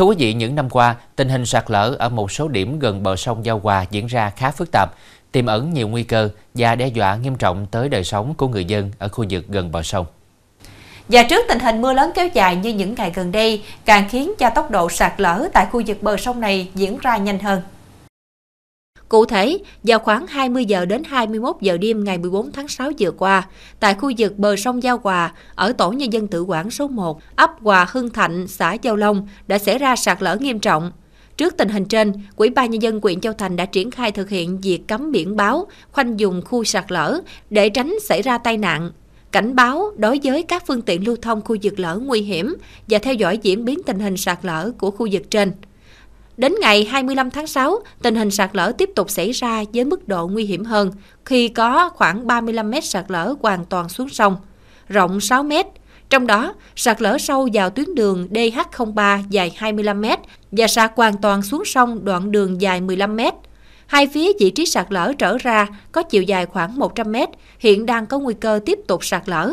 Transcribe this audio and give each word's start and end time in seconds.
Thưa 0.00 0.06
quý 0.06 0.16
vị, 0.18 0.34
những 0.34 0.54
năm 0.54 0.70
qua, 0.70 0.96
tình 1.16 1.28
hình 1.28 1.46
sạt 1.46 1.64
lở 1.70 1.96
ở 1.98 2.08
một 2.08 2.32
số 2.32 2.48
điểm 2.48 2.78
gần 2.78 3.02
bờ 3.02 3.16
sông 3.16 3.44
Giao 3.44 3.58
Hòa 3.58 3.84
diễn 3.90 4.06
ra 4.06 4.30
khá 4.30 4.50
phức 4.50 4.68
tạp, 4.72 4.90
tiềm 5.32 5.46
ẩn 5.46 5.74
nhiều 5.74 5.88
nguy 5.88 6.02
cơ 6.02 6.28
và 6.54 6.74
đe 6.74 6.88
dọa 6.88 7.16
nghiêm 7.16 7.34
trọng 7.36 7.66
tới 7.66 7.88
đời 7.88 8.04
sống 8.04 8.34
của 8.34 8.48
người 8.48 8.64
dân 8.64 8.90
ở 8.98 9.08
khu 9.08 9.24
vực 9.30 9.44
gần 9.48 9.72
bờ 9.72 9.82
sông. 9.82 10.06
Và 11.08 11.22
trước 11.22 11.44
tình 11.48 11.58
hình 11.58 11.82
mưa 11.82 11.92
lớn 11.92 12.10
kéo 12.14 12.28
dài 12.28 12.56
như 12.56 12.70
những 12.70 12.94
ngày 12.94 13.12
gần 13.14 13.32
đây, 13.32 13.62
càng 13.84 14.08
khiến 14.08 14.32
cho 14.38 14.50
tốc 14.50 14.70
độ 14.70 14.88
sạt 14.88 15.12
lở 15.16 15.48
tại 15.52 15.66
khu 15.72 15.82
vực 15.86 16.02
bờ 16.02 16.16
sông 16.16 16.40
này 16.40 16.68
diễn 16.74 16.98
ra 16.98 17.16
nhanh 17.16 17.38
hơn. 17.38 17.62
Cụ 19.10 19.24
thể, 19.24 19.58
vào 19.82 19.98
khoảng 19.98 20.26
20 20.26 20.64
giờ 20.64 20.84
đến 20.84 21.02
21 21.04 21.56
giờ 21.60 21.76
đêm 21.76 22.04
ngày 22.04 22.18
14 22.18 22.52
tháng 22.52 22.68
6 22.68 22.90
vừa 22.98 23.10
qua, 23.10 23.48
tại 23.80 23.94
khu 23.94 24.12
vực 24.18 24.38
bờ 24.38 24.56
sông 24.56 24.82
Giao 24.82 25.00
Hòa, 25.02 25.32
ở 25.54 25.72
tổ 25.72 25.90
nhân 25.90 26.12
dân 26.12 26.26
tự 26.26 26.42
quản 26.42 26.70
số 26.70 26.88
1, 26.88 27.20
ấp 27.36 27.50
Hòa 27.60 27.86
Hưng 27.90 28.10
Thạnh, 28.10 28.46
xã 28.48 28.76
Giao 28.82 28.96
Long 28.96 29.28
đã 29.46 29.58
xảy 29.58 29.78
ra 29.78 29.96
sạt 29.96 30.22
lở 30.22 30.36
nghiêm 30.36 30.58
trọng. 30.58 30.92
Trước 31.36 31.56
tình 31.56 31.68
hình 31.68 31.84
trên, 31.84 32.12
Quỹ 32.36 32.50
ban 32.50 32.70
nhân 32.70 32.82
dân 32.82 33.00
huyện 33.02 33.20
Châu 33.20 33.32
Thành 33.32 33.56
đã 33.56 33.66
triển 33.66 33.90
khai 33.90 34.12
thực 34.12 34.28
hiện 34.28 34.60
việc 34.60 34.88
cấm 34.88 35.12
biển 35.12 35.36
báo, 35.36 35.66
khoanh 35.92 36.20
dùng 36.20 36.42
khu 36.44 36.64
sạt 36.64 36.92
lở 36.92 37.20
để 37.50 37.68
tránh 37.68 37.94
xảy 38.02 38.22
ra 38.22 38.38
tai 38.38 38.56
nạn, 38.56 38.90
cảnh 39.32 39.56
báo 39.56 39.90
đối 39.96 40.20
với 40.24 40.42
các 40.42 40.66
phương 40.66 40.82
tiện 40.82 41.06
lưu 41.06 41.16
thông 41.22 41.40
khu 41.40 41.56
vực 41.62 41.78
lở 41.78 41.96
nguy 41.96 42.20
hiểm 42.20 42.54
và 42.88 42.98
theo 42.98 43.14
dõi 43.14 43.38
diễn 43.42 43.64
biến 43.64 43.82
tình 43.86 43.98
hình 43.98 44.16
sạt 44.16 44.38
lở 44.42 44.70
của 44.78 44.90
khu 44.90 45.08
vực 45.12 45.30
trên. 45.30 45.52
Đến 46.40 46.54
ngày 46.60 46.84
25 46.84 47.30
tháng 47.30 47.46
6, 47.46 47.78
tình 48.02 48.14
hình 48.14 48.30
sạt 48.30 48.50
lở 48.52 48.72
tiếp 48.78 48.90
tục 48.96 49.10
xảy 49.10 49.32
ra 49.32 49.64
với 49.74 49.84
mức 49.84 50.08
độ 50.08 50.28
nguy 50.28 50.44
hiểm 50.44 50.64
hơn 50.64 50.90
khi 51.24 51.48
có 51.48 51.88
khoảng 51.88 52.26
35 52.26 52.70
mét 52.70 52.84
sạt 52.84 53.04
lở 53.08 53.34
hoàn 53.42 53.64
toàn 53.64 53.88
xuống 53.88 54.08
sông, 54.08 54.36
rộng 54.88 55.20
6 55.20 55.42
mét. 55.42 55.66
Trong 56.10 56.26
đó, 56.26 56.54
sạt 56.76 57.02
lở 57.02 57.18
sâu 57.18 57.48
vào 57.52 57.70
tuyến 57.70 57.94
đường 57.94 58.28
DH03 58.30 59.22
dài 59.30 59.52
25 59.56 60.00
mét 60.00 60.18
và 60.52 60.66
sạt 60.66 60.92
hoàn 60.96 61.16
toàn 61.16 61.42
xuống 61.42 61.64
sông 61.64 62.04
đoạn 62.04 62.32
đường 62.32 62.60
dài 62.60 62.80
15 62.80 63.16
mét. 63.16 63.34
Hai 63.86 64.06
phía 64.06 64.32
vị 64.40 64.50
trí 64.50 64.66
sạt 64.66 64.86
lở 64.90 65.12
trở 65.18 65.38
ra 65.38 65.66
có 65.92 66.02
chiều 66.02 66.22
dài 66.22 66.46
khoảng 66.46 66.78
100 66.78 67.12
mét, 67.12 67.28
hiện 67.58 67.86
đang 67.86 68.06
có 68.06 68.18
nguy 68.18 68.34
cơ 68.34 68.60
tiếp 68.66 68.78
tục 68.88 69.04
sạt 69.04 69.28
lở. 69.28 69.52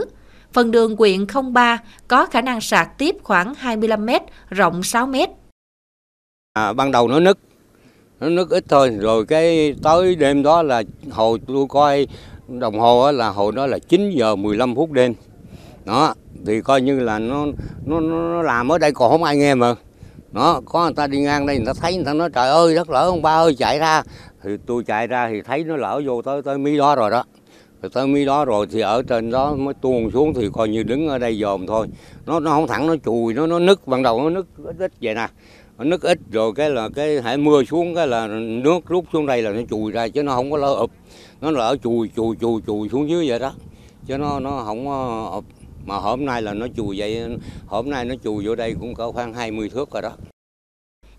Phần 0.53 0.71
đường 0.71 0.97
quyện 0.97 1.25
03 1.51 1.77
có 2.07 2.25
khả 2.25 2.41
năng 2.41 2.61
sạt 2.61 2.87
tiếp 2.97 3.15
khoảng 3.23 3.53
25 3.53 4.05
mét, 4.05 4.21
rộng 4.49 4.83
6 4.83 5.05
mét. 5.07 5.29
À, 6.57 6.73
ban 6.73 6.91
đầu 6.91 7.07
nó 7.07 7.19
nứt, 7.19 7.37
nó 8.19 8.29
nứt 8.29 8.49
ít 8.49 8.63
thôi, 8.69 8.89
rồi 8.99 9.25
cái 9.25 9.75
tới 9.83 10.15
đêm 10.15 10.43
đó 10.43 10.63
là 10.63 10.83
hồ 11.11 11.37
tôi 11.47 11.65
coi 11.69 12.07
đồng 12.47 12.79
hồ 12.79 13.11
là 13.11 13.29
hồ 13.29 13.51
đó 13.51 13.67
là 13.67 13.79
9 13.79 14.09
giờ 14.09 14.35
15 14.35 14.75
phút 14.75 14.91
đêm. 14.91 15.13
Đó, 15.85 16.13
thì 16.45 16.61
coi 16.61 16.81
như 16.81 16.99
là 16.99 17.19
nó 17.19 17.45
nó 17.85 17.99
nó 17.99 18.41
làm 18.41 18.71
ở 18.71 18.77
đây 18.77 18.91
còn 18.91 19.11
không 19.11 19.23
ai 19.23 19.37
nghe 19.37 19.55
mà. 19.55 19.75
nó 20.31 20.61
có 20.65 20.83
người 20.83 20.93
ta 20.93 21.07
đi 21.07 21.19
ngang 21.19 21.45
đây 21.45 21.57
người 21.57 21.65
ta 21.65 21.73
thấy 21.81 21.95
người 21.95 22.05
ta 22.05 22.13
nói 22.13 22.29
trời 22.33 22.49
ơi 22.49 22.75
đất 22.75 22.89
lỡ 22.89 23.05
ông 23.05 23.21
ba 23.21 23.35
ơi 23.35 23.55
chạy 23.55 23.79
ra. 23.79 24.03
Thì 24.43 24.57
tôi 24.65 24.83
chạy 24.83 25.07
ra 25.07 25.29
thì 25.29 25.41
thấy 25.41 25.63
nó 25.63 25.75
lỡ 25.75 26.01
vô 26.05 26.21
tới 26.21 26.41
tới 26.41 26.57
mi 26.57 26.77
đó 26.77 26.95
rồi 26.95 27.11
đó. 27.11 27.23
Rồi 27.81 27.89
tới 27.93 28.07
mi 28.07 28.25
đó 28.25 28.45
rồi 28.45 28.67
thì 28.71 28.79
ở 28.79 29.03
trên 29.09 29.31
đó 29.31 29.55
mới 29.55 29.73
tuôn 29.73 30.11
xuống 30.11 30.33
thì 30.33 30.49
coi 30.53 30.69
như 30.69 30.83
đứng 30.83 31.07
ở 31.07 31.17
đây 31.17 31.39
dòm 31.41 31.67
thôi. 31.67 31.87
Nó 32.25 32.39
nó 32.39 32.51
không 32.51 32.67
thẳng 32.67 32.87
nó 32.87 32.95
chùi 33.05 33.33
nó 33.33 33.47
nó 33.47 33.59
nứt 33.59 33.87
ban 33.87 34.03
đầu 34.03 34.21
nó 34.21 34.29
nứt 34.29 34.45
ít, 34.63 34.75
ít 34.79 34.91
vậy 35.01 35.15
nè 35.15 35.27
nước 35.83 36.01
ít 36.01 36.19
rồi 36.31 36.53
cái 36.55 36.69
là 36.69 36.89
cái 36.95 37.21
hãy 37.21 37.37
mưa 37.37 37.63
xuống, 37.63 37.95
cái 37.95 38.07
là 38.07 38.27
nước 38.37 38.79
rút 38.87 39.05
xuống 39.13 39.25
đây 39.25 39.41
là 39.41 39.51
nó 39.51 39.61
chùi 39.69 39.91
ra 39.91 40.07
chứ 40.07 40.23
nó 40.23 40.35
không 40.35 40.51
có 40.51 40.57
lỡ 40.57 40.73
ụp. 40.73 40.91
Nó 41.41 41.51
lỡ 41.51 41.75
chùi 41.83 42.09
chùi 42.15 42.35
chùi 42.41 42.61
chùi 42.67 42.89
xuống 42.89 43.09
dưới 43.09 43.29
vậy 43.29 43.39
đó. 43.39 43.53
Chứ 44.05 44.17
nó 44.17 44.39
nó 44.39 44.63
không 44.65 44.87
ụp. 45.31 45.45
Mà 45.85 45.95
hôm 45.97 46.25
nay 46.25 46.41
là 46.41 46.53
nó 46.53 46.67
chùi 46.77 46.99
vậy, 46.99 47.37
hôm 47.67 47.89
nay 47.89 48.05
nó 48.05 48.15
chùi 48.23 48.45
vô 48.45 48.55
đây 48.55 48.75
cũng 48.79 48.93
có 48.93 49.11
khoảng 49.11 49.33
20 49.33 49.69
thước 49.69 49.91
rồi 49.91 50.01
đó 50.01 50.11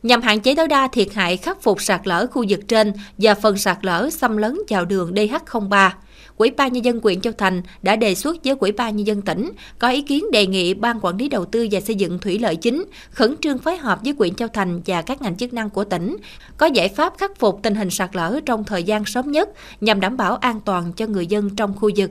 nhằm 0.02 0.22
hạn 0.22 0.40
chế 0.40 0.54
tối 0.54 0.68
đa 0.68 0.88
thiệt 0.88 1.08
hại 1.14 1.36
khắc 1.36 1.62
phục 1.62 1.82
sạt 1.82 2.00
lở 2.04 2.26
khu 2.26 2.44
vực 2.48 2.60
trên 2.68 2.92
và 3.18 3.34
phần 3.34 3.58
sạt 3.58 3.78
lở 3.82 4.10
xâm 4.10 4.36
lấn 4.36 4.58
vào 4.68 4.84
đường 4.84 5.14
DH03. 5.14 5.90
Quỹ 6.36 6.50
ban 6.50 6.72
nhân 6.72 6.84
dân 6.84 7.00
huyện 7.02 7.20
Châu 7.20 7.32
Thành 7.32 7.62
đã 7.82 7.96
đề 7.96 8.14
xuất 8.14 8.36
với 8.44 8.54
Quỹ 8.54 8.72
ban 8.72 8.96
nhân 8.96 9.06
dân 9.06 9.22
tỉnh 9.22 9.50
có 9.78 9.88
ý 9.88 10.02
kiến 10.02 10.24
đề 10.32 10.46
nghị 10.46 10.74
ban 10.74 11.00
quản 11.00 11.16
lý 11.16 11.28
đầu 11.28 11.44
tư 11.44 11.68
và 11.70 11.80
xây 11.80 11.96
dựng 11.96 12.18
thủy 12.18 12.38
lợi 12.38 12.56
chính 12.56 12.84
khẩn 13.10 13.36
trương 13.36 13.58
phối 13.58 13.76
hợp 13.76 13.98
với 14.04 14.14
huyện 14.18 14.34
Châu 14.34 14.48
Thành 14.48 14.80
và 14.86 15.02
các 15.02 15.22
ngành 15.22 15.36
chức 15.36 15.52
năng 15.52 15.70
của 15.70 15.84
tỉnh 15.84 16.16
có 16.56 16.66
giải 16.66 16.88
pháp 16.88 17.14
khắc 17.18 17.38
phục 17.38 17.60
tình 17.62 17.74
hình 17.74 17.90
sạt 17.90 18.16
lở 18.16 18.40
trong 18.46 18.64
thời 18.64 18.82
gian 18.82 19.04
sớm 19.04 19.32
nhất 19.32 19.48
nhằm 19.80 20.00
đảm 20.00 20.16
bảo 20.16 20.36
an 20.36 20.60
toàn 20.60 20.92
cho 20.92 21.06
người 21.06 21.26
dân 21.26 21.56
trong 21.56 21.76
khu 21.76 21.90
vực. 21.96 22.10